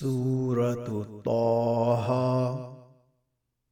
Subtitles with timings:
[0.00, 2.08] سورة طه.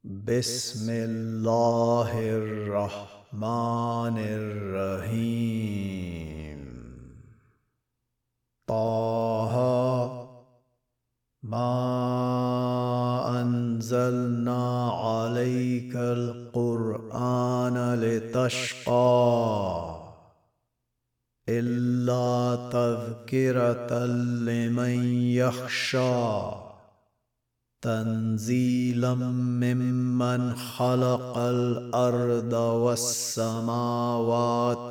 [0.03, 5.45] بسم الله الرحمن الرحيم.
[8.67, 9.55] طه
[11.43, 11.71] ما
[13.41, 19.84] أنزلنا عليك القرآن لتشقى.
[21.49, 24.05] إلا تذكرة
[24.45, 26.65] لمن يخشى.
[27.81, 32.53] تنزيلا ممن خلق الأرض
[32.83, 33.85] والسماوات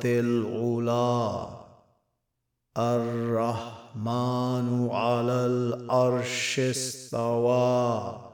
[0.05, 1.47] العلى
[2.77, 8.24] الرحمن على العرش استوى.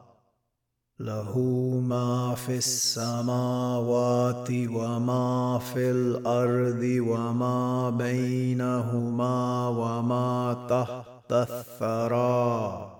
[1.05, 1.39] له
[1.85, 12.91] ما في السماوات وما في الأرض وما بينهما وما تحت الثرى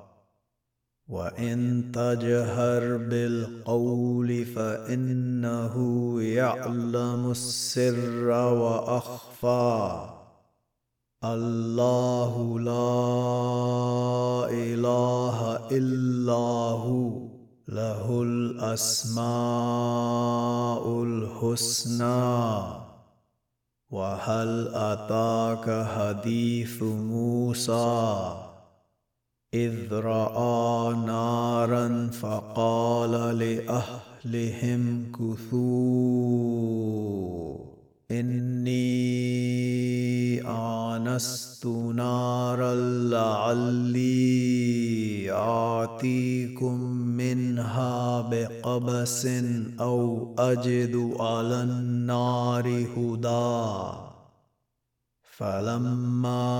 [1.07, 5.75] وان تجهر بالقول فانه
[6.21, 10.09] يعلم السر واخفى
[11.23, 12.99] الله لا
[14.49, 16.45] اله الا
[16.85, 17.30] هو
[17.71, 19.23] له الأسماء
[21.03, 22.61] الحسنى.
[23.91, 28.33] وهل أتاك حديث موسى؟
[29.53, 36.51] إذ رأى نارا فقال لأهلهم كثوا.
[38.11, 39.21] إني
[40.47, 42.75] آنست نارا
[43.09, 44.11] لعلي
[45.31, 49.25] آتيكم منها بقبس
[49.79, 54.01] أو أجد على النار هدى.
[55.37, 56.51] فلما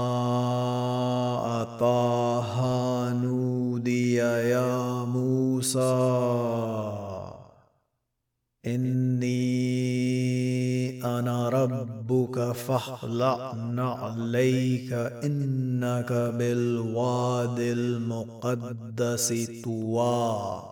[12.12, 20.64] ربك فاخلع نعليك إنك بالواد المقدس طوى.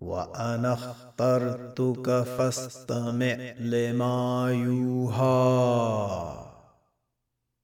[0.00, 6.34] وأنا اخترتك فاستمع لما يوحى.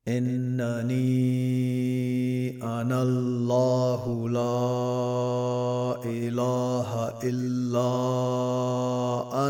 [0.08, 1.00] إنني
[2.62, 4.60] أنا الله لا
[6.04, 8.89] إله إلا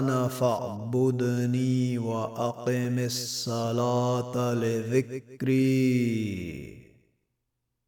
[0.00, 5.60] أنا فاعبدني وأقم الصلاة لذكري.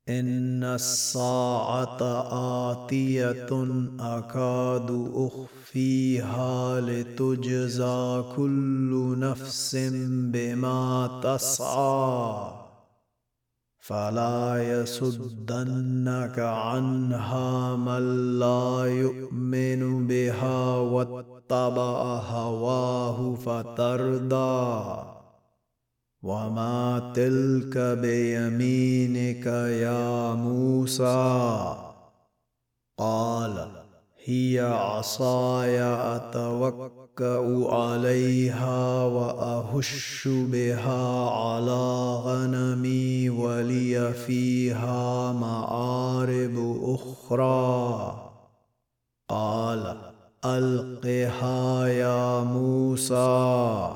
[0.09, 1.99] إن الساعة
[2.73, 3.47] آتية
[4.01, 9.77] أكاد أخفيها لتجزى كل نفس
[10.33, 12.62] بما تسعى.
[13.83, 25.13] فلا يصدنك عنها من لا يؤمن بها واتبع هواه فتردى.
[26.23, 29.47] وما تلك بيمينك
[29.87, 31.77] يا موسى؟
[32.99, 33.69] قال
[34.25, 35.83] هي عصاي
[37.19, 48.31] اتوكا عليها وأهش بها على غنمي ولي فيها معارب أخرى.
[49.29, 49.97] قال
[50.45, 53.91] ألقها يا موسى.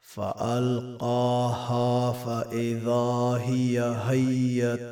[0.00, 1.32] فألقاها
[2.12, 4.90] فإذا هي هية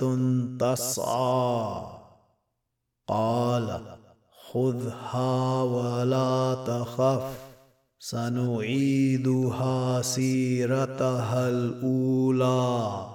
[0.58, 1.82] تسعى.
[3.08, 3.99] قال
[4.52, 7.22] خذها ولا تخف.
[7.98, 13.06] سنعيدها سيرتها الأولى.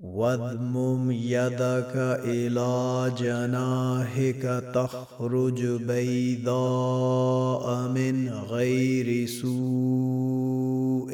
[0.00, 1.92] واذمم يدك
[2.24, 11.12] إلى جناحك تخرج بيضاء من غير سوء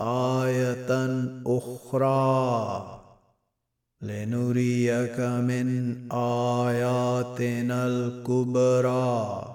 [0.00, 0.90] آية
[1.46, 2.97] أخرى.
[4.02, 9.54] لنريك من آياتنا الكبرى.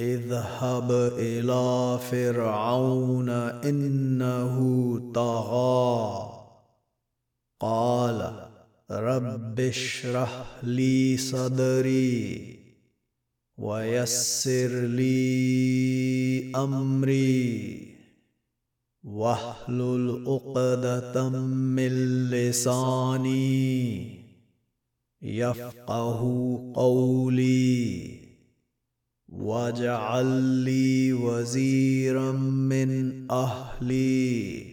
[0.00, 4.56] اذهب إلى فرعون إنه
[5.14, 6.32] طغى.
[7.60, 8.48] قال
[8.90, 12.58] رب اشرح لي صدري
[13.58, 17.87] ويسر لي أمري.
[19.12, 21.92] واحلل عقدة من
[22.30, 24.18] لساني
[25.22, 26.20] يفقه
[26.74, 28.18] قولي
[29.28, 30.26] واجعل
[30.64, 34.64] لي وزيرا من أهلي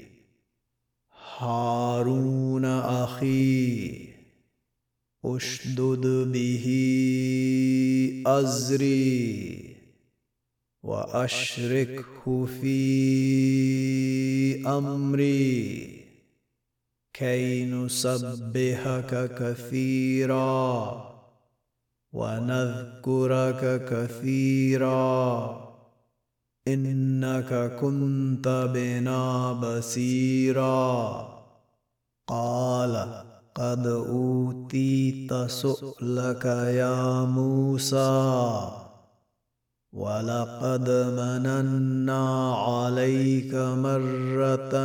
[1.37, 4.05] هارون أخي
[5.25, 6.65] أشدد به
[8.27, 9.64] أزري
[10.85, 12.77] وأشركه في
[14.67, 16.05] أمري.
[17.13, 21.05] كي نسبحك كثيرا
[22.13, 25.55] ونذكرك كثيرا.
[26.67, 31.27] إنك كنت بنا بصيرا.
[32.27, 33.23] قال
[33.55, 38.84] قد أوتيت سؤلك يا موسى.
[39.95, 44.75] ولقد مننا عليك مرة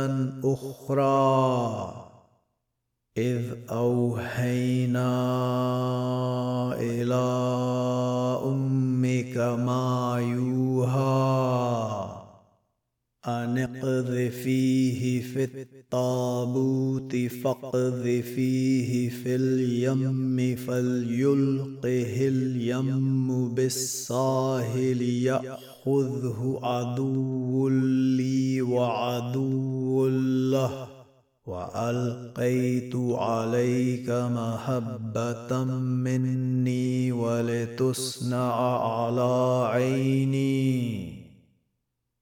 [0.43, 1.93] أخرى
[3.17, 5.13] إذ أوحينا
[6.79, 7.25] إلى
[8.45, 12.00] أمك ما يوحى
[13.27, 27.69] أن اقذفيه في الطابوت فاقذفيه في اليم فليلقه اليم بالساهل يأخذه عدو
[28.17, 30.07] لي وعدو
[30.51, 30.87] له.
[31.45, 38.53] وألقيت عليك محبه مني ولتصنع
[38.87, 41.20] على عيني.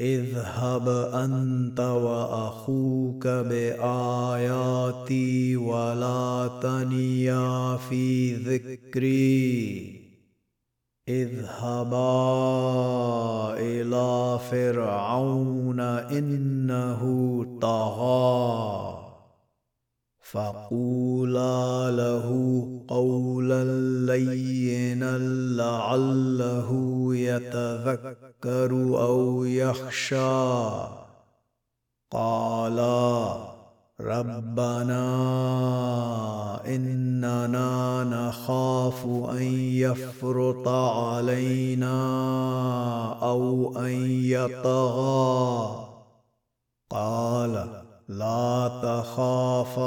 [0.00, 3.96] اذهب انت واخوك بآياتي
[5.56, 9.98] ولا تنيا في ذكري.
[11.08, 12.14] اذهبا
[13.58, 17.02] إلى فرعون إنه
[17.60, 18.97] طغى.
[20.32, 22.28] فقولا له
[22.88, 23.64] قولا
[24.06, 25.18] لينا
[25.56, 26.70] لعله
[27.14, 28.70] يتذكر
[29.00, 30.68] أو يخشى.
[32.10, 33.36] قالا
[34.00, 35.04] ربنا
[36.66, 39.42] إننا نخاف أن
[39.82, 41.98] يفرط علينا
[43.22, 45.88] أو أن يطغى.
[46.90, 47.77] قال
[48.08, 49.82] لا تخافا.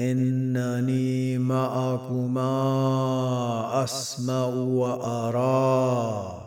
[0.00, 2.44] إنني معكما
[3.84, 6.38] أسمع وأرى.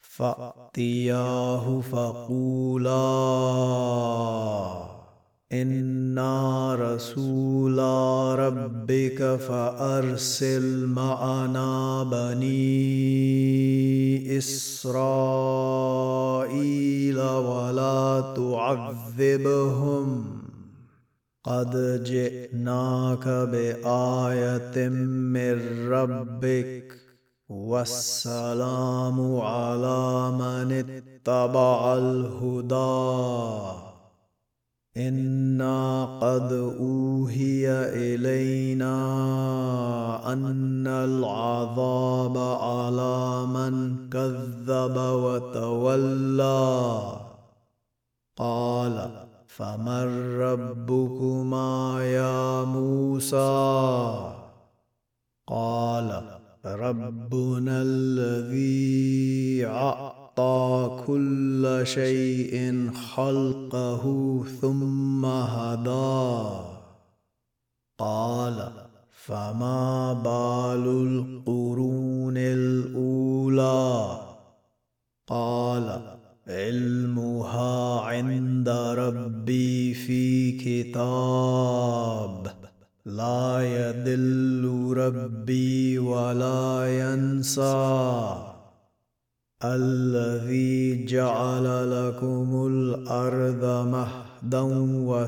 [0.00, 2.90] فأتياه فقولا.
[5.52, 12.78] أنا رسولا ربك فارسل معنا بني
[14.38, 14.80] اسرائيل
[17.20, 20.24] ولا تعذبهم.
[21.44, 27.00] قد جئناك بايه من ربك.
[27.48, 33.89] والسلام على من اتبع الهدى.
[34.96, 38.96] أنا قد اوهي الينا
[40.32, 44.98] ان العذاب على من كذب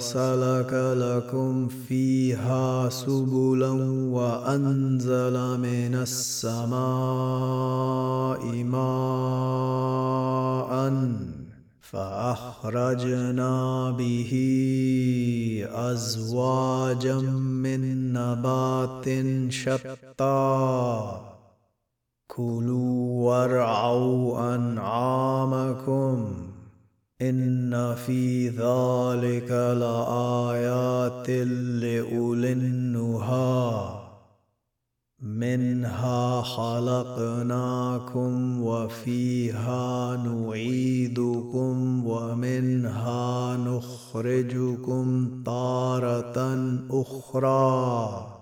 [0.03, 3.71] وسلك لكم فيها سبلا
[4.11, 6.73] وأنزل من السماء
[8.65, 9.93] ماء
[11.81, 13.55] فأخرجنا
[13.91, 14.33] به
[15.71, 17.21] أزواجا
[17.63, 19.07] من نبات
[19.53, 20.63] شتى.
[22.27, 26.52] كلوا وارعوا أنعامكم
[27.23, 31.31] إن في ذلك لآيات
[31.83, 32.53] لأولي
[35.23, 46.59] منها خلقناكم وفيها نعيدكم ومنها نخرجكم تاره
[46.91, 48.42] أخرى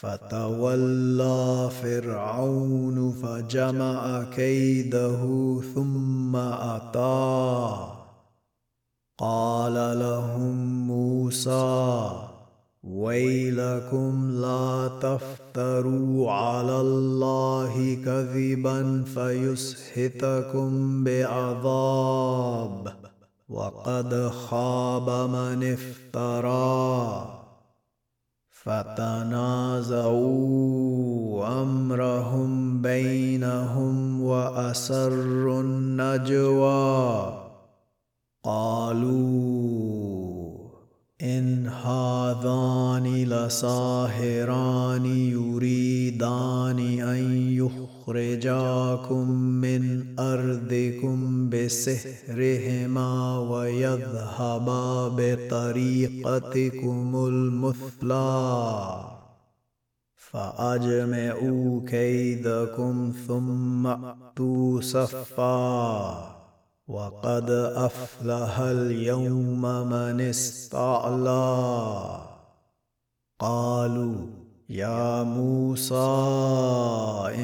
[0.00, 5.20] فتولى فرعون فجمع كيده
[5.74, 7.76] ثم اتى
[9.18, 12.12] قال لهم موسى
[12.84, 22.92] ويلكم لا تفتروا على الله كذبا فيسحتكم بعذاب.
[23.48, 27.45] وقد خاب من افترى.
[28.66, 30.26] فتنازعوا
[31.62, 37.34] أمرهم بينهم وأسروا النجوى.
[38.44, 39.86] قالوا
[41.22, 47.22] إن هذان لساهران يريدان أن
[48.08, 59.04] يخرجاكم من أرضكم بسحرهما ويذهبا بطريقتكم المثلى.
[60.16, 66.36] فأجمعوا كيدكم ثم أتوا صفا.
[66.88, 72.20] وقد أفلح اليوم من استعلى.
[73.38, 75.94] قالوا يا موسى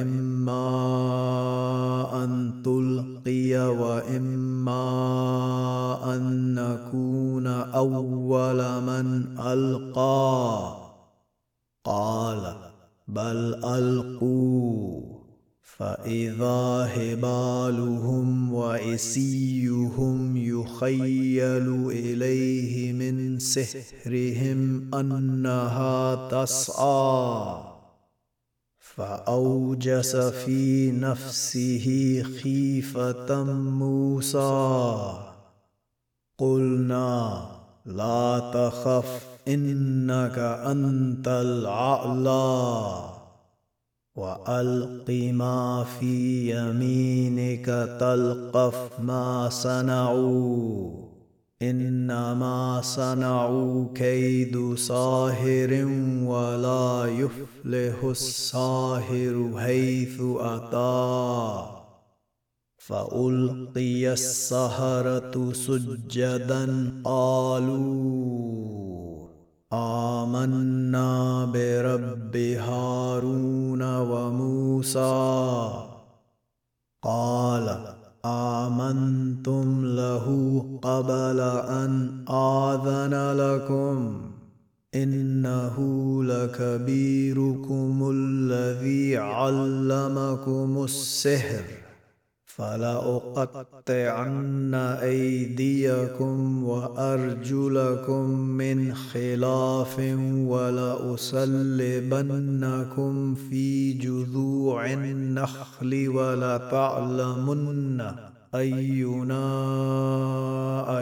[0.01, 0.65] إما
[2.25, 4.85] أن تلقي وإما
[6.15, 10.77] أن نكون أول من ألقى.
[11.85, 12.55] قال
[13.09, 15.12] بل ألقوا.
[15.79, 27.63] فإذا هبالهم وعسيهم يخيل إليه من سحرهم أنها تسعى.
[28.79, 35.13] فأوجس في نفسه خيفة موسى.
[36.39, 37.47] قلنا
[37.87, 43.22] لا تخف إنك أنت الأعلى.
[44.17, 47.67] وألق ما في يمينك
[48.01, 50.91] تلقف ما صنعوا.
[51.63, 55.85] إنما صنعوا كيد ساهر
[56.25, 61.83] ولا يفلح الساهر حيث أتى.
[62.79, 68.53] فألقي السهرة سجدا قالوا
[69.75, 75.73] آمنا برب هارون وموسى.
[77.03, 80.27] قال آمنتم له
[80.83, 84.21] قبل أن آذن لكم.
[84.95, 85.77] إنه
[86.25, 91.82] لكبيركم الذي علمكم السحر.
[92.63, 93.55] فلأقطعن
[95.03, 99.99] أيديكم وأرجلكم من خلاف
[100.47, 101.45] ولأصلبنكم
[103.35, 108.01] في جذوع النخل ولتعلمن
[108.55, 109.43] أينا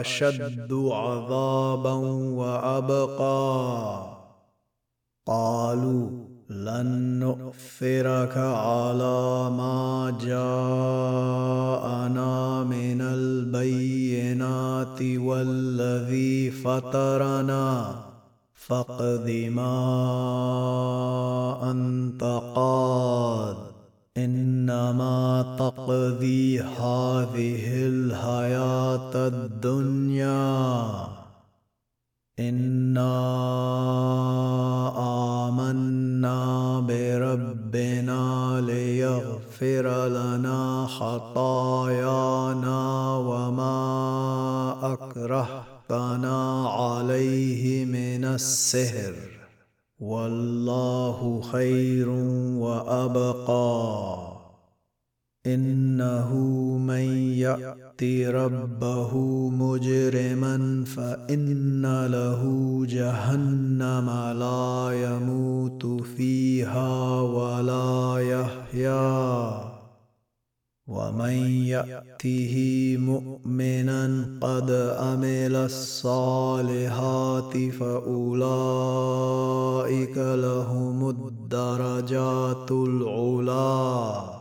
[0.01, 1.93] أشد عذابا
[2.41, 4.07] وأبقى.
[5.27, 10.43] قالوا لن نؤثرك على ما جاءنا
[12.63, 17.95] من البينات والذي فطرنا.
[18.67, 19.81] فاقض ما
[21.71, 22.23] أنت
[22.55, 23.55] قاد
[24.17, 31.20] إنما تقضي هذه الحياة الدنيا.
[32.49, 33.13] انا
[35.49, 42.35] امنا بربنا ليغفر لنا خطايانا
[43.17, 43.75] وما
[44.93, 49.13] اكره بنى عليه من السهر
[49.99, 52.09] والله خير
[52.59, 54.30] وابقى
[55.45, 56.35] إنه
[56.77, 59.17] من يات ربه
[59.49, 62.41] مجرما فإن له
[62.85, 69.71] جهنم لا يموت فيها ولا يحيا.
[70.87, 71.33] ومن
[71.65, 78.57] يأته مؤمنا قد عمل الصالحات فأولئك
[80.17, 84.40] لهم الدرجات العلى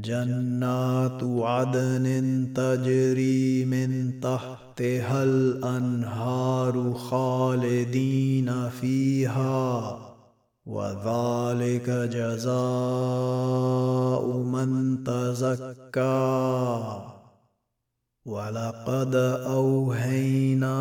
[0.00, 2.06] جنات عدن
[2.56, 9.98] تجري من تحتها الأنهار خالدين فيها
[10.66, 12.52] وذلك جزاء
[14.36, 17.02] من تزكى.
[18.24, 19.14] ولقد
[19.46, 20.78] أوهينا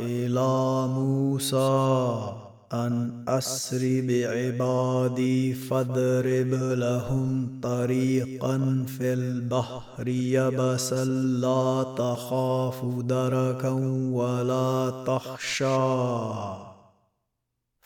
[0.00, 13.70] إلى موسى أن أسر بعبادي فاضرب لهم طريقا في البحر يبسا لا تخاف دركا
[14.12, 16.74] ولا تخشى.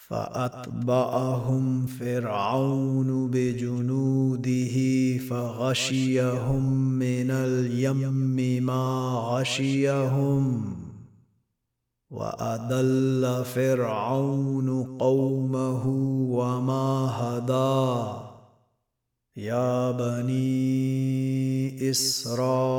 [0.09, 4.77] فأتبعهم فرعون بجنوده
[5.19, 10.88] فغشيهم من اليم ما غشيهم.
[12.11, 15.87] واضل فرعون قومه
[16.31, 18.18] وما هدى.
[19.37, 22.79] يا بني إسرائيل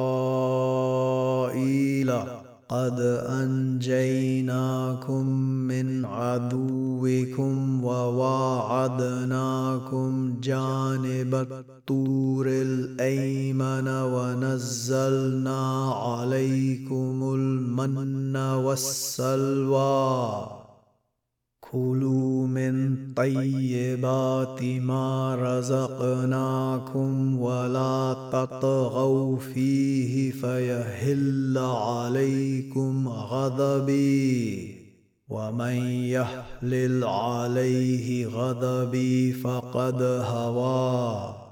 [2.70, 5.26] قد انجيناكم
[5.68, 8.80] من عدوكم وواعدناكم
[10.44, 20.48] جانب الطور الايمن ونزلنا عليكم المن والسلوى
[21.72, 34.76] كلوا من طيبات ما رزقناكم ولا تطغوا فيه فيهل عليكم غضبي
[35.30, 41.49] ومن يحلل عليه غضبي فقد هوى.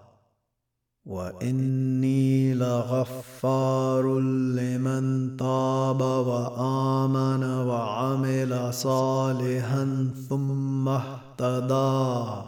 [1.08, 12.41] وإني لغفار لمن تاب وآمن وعمل صالحا ثم اهتدى.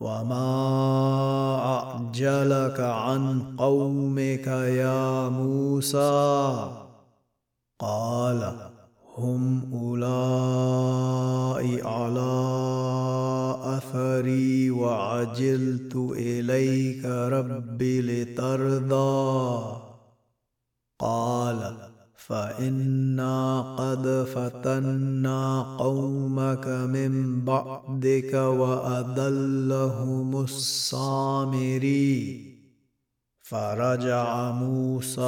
[0.00, 0.46] وما
[1.64, 6.70] أعجلك عن قومك يا موسى؟
[7.78, 8.69] قال
[9.20, 11.40] هم أولئك
[11.86, 12.30] على
[13.62, 19.76] أثري وعجلت إليك ربي لترضى.
[20.98, 21.76] قال
[22.16, 32.49] فإنا قد فتنا قومك من بعدك وأذلهم السامري
[33.50, 35.22] فرجع موسى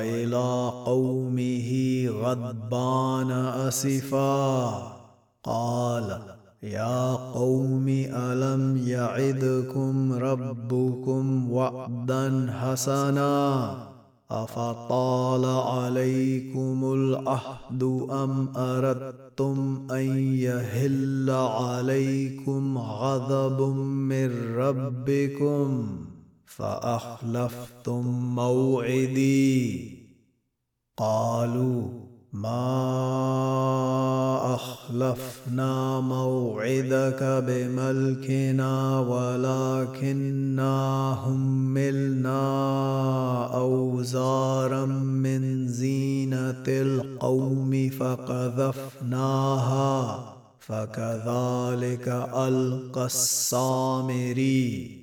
[0.00, 1.70] إلى قومه
[2.08, 4.68] غضبان اسفا
[5.44, 6.18] قال
[6.62, 13.74] يا قوم الم يعدكم ربكم وعدا حسنا؟
[14.30, 25.88] افطال عليكم العهد ام اردتم ان يهل عليكم غضب من ربكم؟
[26.48, 29.98] فأخلفتم موعدي.
[30.96, 32.68] قالوا ما
[34.54, 40.76] أخلفنا موعدك بملكنا ولكننا
[41.24, 42.40] هملنا
[43.54, 49.24] أوزارا من زينة القوم فقذفناها
[50.58, 54.97] فكذلك ألقى السامري.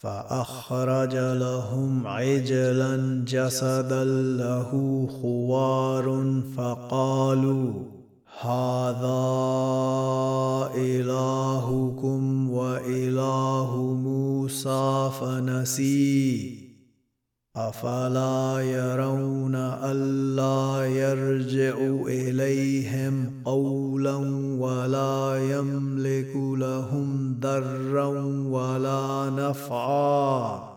[0.00, 4.70] فأخرج لهم عجلا جسدا له
[5.22, 6.06] خوار
[6.56, 7.72] فقالوا
[8.40, 9.20] هذا
[10.76, 16.60] إلهكم وإله موسى فنسي.
[17.56, 24.16] أفلا يرون ألا يرجع إليهم قولا
[29.50, 30.70] نفعا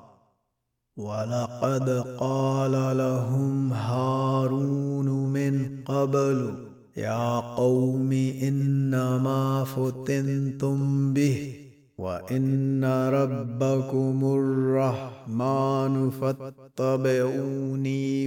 [0.98, 6.54] ولقد قال لهم هارون من قبل
[6.98, 11.56] يا قوم إنما فتنتم به
[11.98, 17.48] وإن ربكم الرحمن فاتبعوني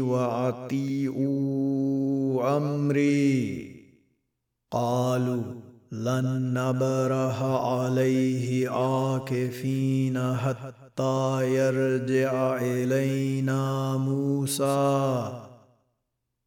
[0.01, 1.37] وأطيعوا
[2.57, 3.77] أمري.
[4.71, 5.66] قالوا
[6.05, 15.43] لن نبرح عليه عاكفين حتى يرجع إلينا موسى.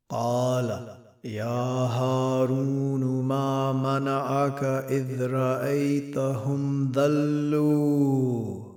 [0.09, 8.69] قال يا هارون ما منعك إذ رأيتهم ضلوا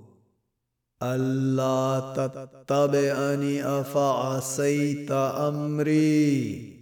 [1.03, 6.73] ألا تتبعني افعصيت أمري؟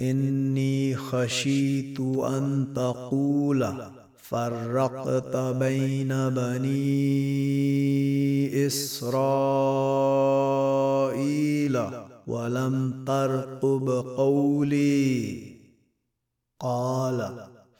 [0.00, 3.72] اني خشيت ان تقول
[4.16, 6.96] فرقت بين بني
[8.66, 9.38] اسرائيل
[12.26, 15.42] ولم ترقب قولي.
[16.60, 17.57] قال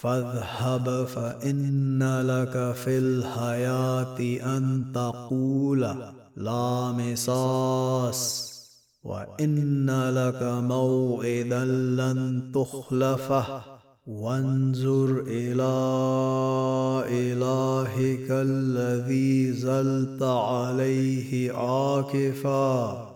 [0.00, 4.18] فاذهب فإن لك في الحياة
[4.56, 5.80] أن تقول
[6.36, 8.52] لا مساس
[9.04, 13.62] وإن لك موعدا لن تخلفه.
[14.06, 15.76] وانظر إلى
[17.08, 23.15] إلهك الذي زلت عليه عاكفا.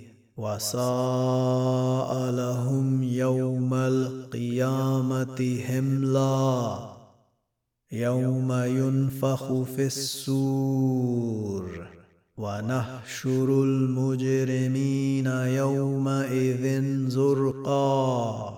[0.41, 6.79] وساء لهم يوم القيامة هملا
[7.91, 11.87] يوم ينفخ في السور.
[12.37, 18.53] ونحشر المجرمين يومئذ زرقا.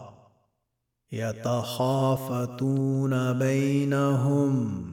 [1.12, 2.54] يتخافتون
[3.34, 4.84] بينهم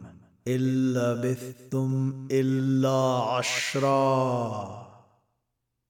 [0.48, 4.80] إن لبثتم إلا عشرا.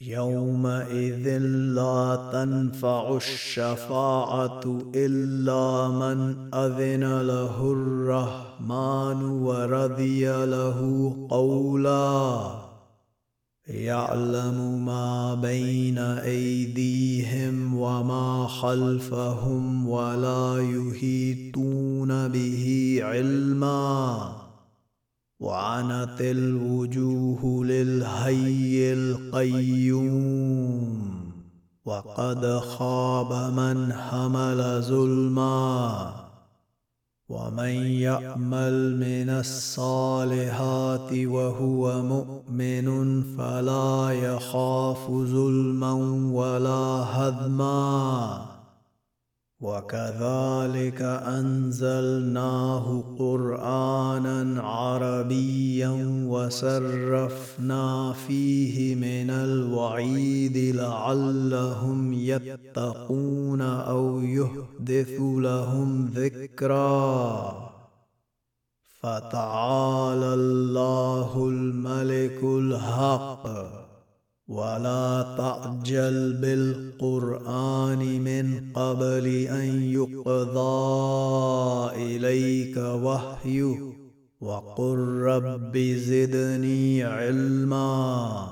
[0.00, 1.38] يومئذ
[1.74, 12.40] لا تنفع الشفاعة إلا من أذن له الرحمن ورضي له قولا.
[13.68, 24.47] يعلم ما بين أيديهم وما خلفهم ولا يهيتون به علما.
[25.40, 30.38] وعنت الوجوه للهي القيوم
[31.84, 36.14] وقد خاب من حمل ظلما
[37.28, 45.92] ومن يامل من الصالحات وهو مؤمن فلا يخاف ظلما
[46.32, 48.57] ولا هدما
[49.60, 55.90] وكذلك أنزلناه قرآنا عربيا
[56.26, 67.68] وسرفنا فيه من الوعيد لعلهم يتقون أو يحدث لهم ذكرا.
[69.00, 73.87] فتعالى الله الملك الحق.
[74.48, 80.66] ولا تعجل بالقران من قبل ان يقضى
[81.94, 83.92] اليك وحيه
[84.40, 88.48] وقل رب زدني علما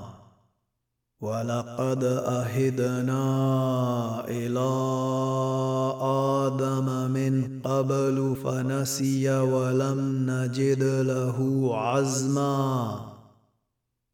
[1.21, 3.25] ولقد اهدنا
[4.27, 4.69] إلى
[6.45, 13.16] آدم من قبل فنسي ولم نجد له عزما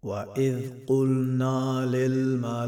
[0.03, 2.67] واذ قلنا للملائكه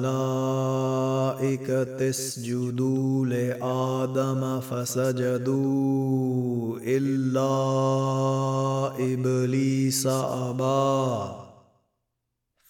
[2.10, 6.06] اسجدوا لادم فسجدوا
[6.80, 7.54] الا
[9.14, 11.36] ابليس ابى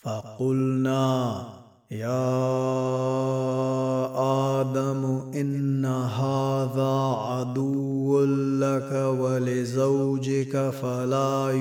[0.01, 2.09] فقلنا يا
[4.61, 8.25] آدم إن هذا عدو
[8.59, 11.51] لك ولزوجك فلا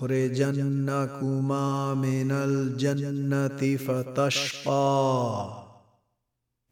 [0.00, 5.48] يخرجنكما من الجنة فتشقى.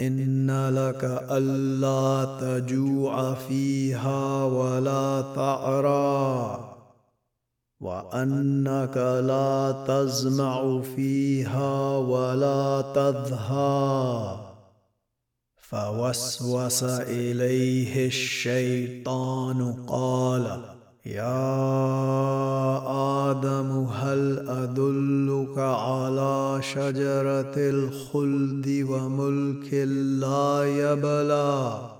[0.03, 6.70] إن لك ألا تجوع فيها ولا تعرى.
[7.81, 14.37] وأنك لا تزمع فيها ولا تضحى
[15.57, 20.61] فوسوس إليه الشيطان قال
[21.07, 21.61] يا
[23.31, 29.75] آدم هل أدلك على شجرة الخلد وملك
[30.21, 32.00] لا يبلى؟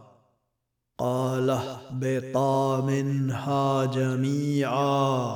[1.01, 5.35] قال اهبطا منها جميعا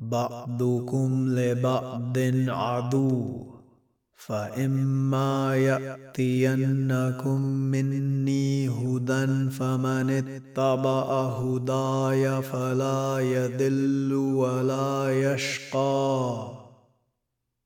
[0.00, 3.46] بعضكم لبعض عدو
[4.16, 16.59] فإما يأتينكم مني هدى فمن اتبع هداي فلا يذل ولا يشقى.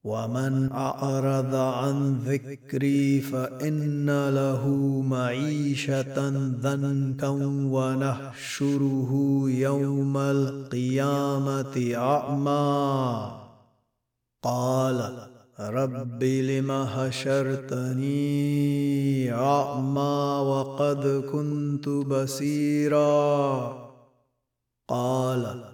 [0.05, 4.69] ومن أعرض عن ذكري فإن له
[5.01, 6.29] معيشة
[6.61, 7.29] ضنكا
[7.73, 9.11] ونحشره
[9.49, 13.33] يوم القيامة أعمى.
[14.43, 15.29] قال
[15.61, 18.12] رب لم حشرتني
[19.33, 23.14] أعمى وقد كنت بصيرا.
[24.88, 25.74] قال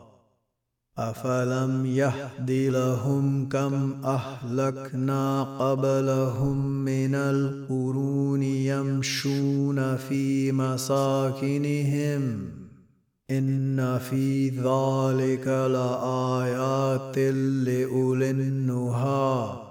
[0.97, 12.21] افلم يهد لهم كم اهلكنا قبلهم من القرون يمشون في مساكنهم
[13.31, 19.70] ان في ذلك لايات لاولي النهي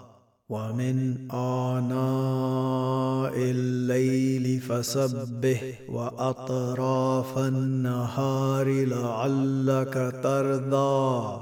[0.51, 11.41] ومن آناء الليل فسبح وأطراف النهار لعلك ترضى.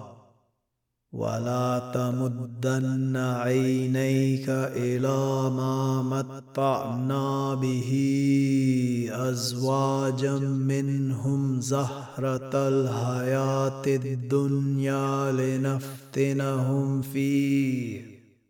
[1.14, 7.92] ولا تمدن عينيك إلى ما متعنا به
[9.12, 18.09] أزواجا منهم زهرة الحياة الدنيا لنفتنهم فيه.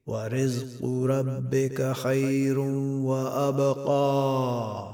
[0.09, 2.59] ورزق ربك خير
[3.09, 4.89] وأبقى.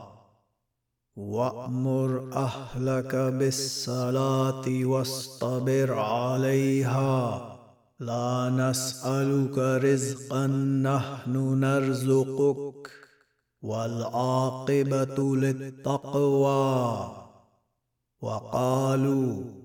[1.15, 7.41] وأمر أهلك بالصلاة واصطبر عليها.
[7.99, 12.91] لا نسألك رزقا نحن نرزقك
[13.62, 17.12] والعاقبة للتقوى.
[18.21, 19.64] وقالوا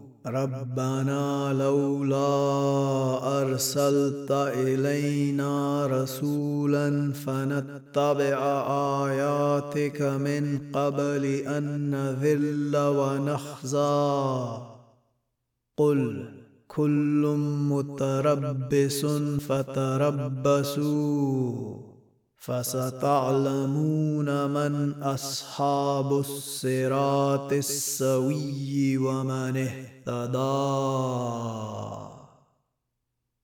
[0.25, 2.21] ربنا لولا
[3.41, 8.37] أرسلت إلينا رسولا فنتبع
[9.07, 14.57] آياتك من قبل أن نذل ونخزى.
[15.77, 16.29] قل
[16.67, 17.35] كل
[17.69, 19.05] متربص
[19.49, 20.71] فتربصوا.
[22.41, 30.41] فستعلمون من أصحاب الصراط السوي ومن اهتدى.